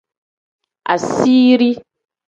[0.93, 1.71] Asiiri.